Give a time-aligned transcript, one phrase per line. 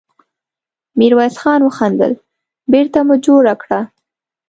[0.97, 2.13] ميرويس خان وخندل:
[2.71, 3.79] بېرته مو جوړه کړه!